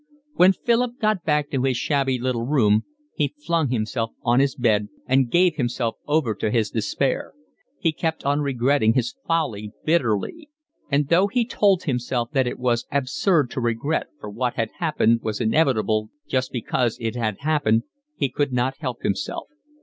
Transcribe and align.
When 0.33 0.51
Philip 0.53 0.97
got 0.99 1.23
back 1.25 1.51
to 1.51 1.61
his 1.61 1.77
shabby 1.77 2.17
little 2.17 2.47
room 2.47 2.85
he 3.13 3.35
flung 3.45 3.69
himself 3.69 4.09
on 4.23 4.39
his 4.39 4.55
bed, 4.55 4.87
and 5.05 5.29
gave 5.29 5.57
himself 5.57 5.97
over 6.07 6.33
to 6.33 6.49
his 6.49 6.71
despair. 6.71 7.33
He 7.77 7.91
kept 7.91 8.23
on 8.25 8.41
regretting 8.41 8.93
his 8.95 9.13
folly 9.27 9.73
bitterly; 9.85 10.49
and 10.89 11.09
though 11.09 11.27
he 11.27 11.45
told 11.45 11.83
himself 11.83 12.31
that 12.31 12.47
it 12.47 12.57
was 12.57 12.87
absurd 12.91 13.51
to 13.51 13.61
regret 13.61 14.07
for 14.19 14.31
what 14.31 14.55
had 14.55 14.71
happened 14.79 15.19
was 15.21 15.39
inevitable 15.39 16.09
just 16.27 16.51
because 16.51 16.97
it 16.99 17.15
had 17.15 17.37
happened, 17.41 17.83
he 18.15 18.27
could 18.27 18.51
not 18.51 18.77
help 18.79 19.03
himself. 19.03 19.49